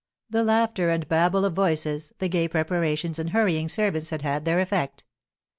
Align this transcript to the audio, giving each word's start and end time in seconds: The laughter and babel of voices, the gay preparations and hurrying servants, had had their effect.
The 0.31 0.43
laughter 0.43 0.89
and 0.89 1.07
babel 1.07 1.45
of 1.45 1.53
voices, 1.53 2.11
the 2.17 2.27
gay 2.27 2.47
preparations 2.47 3.19
and 3.19 3.29
hurrying 3.29 3.69
servants, 3.69 4.09
had 4.09 4.23
had 4.23 4.45
their 4.45 4.59
effect. 4.59 5.03